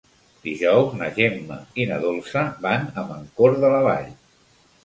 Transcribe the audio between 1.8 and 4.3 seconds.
i na Dolça van a Mancor de la Vall.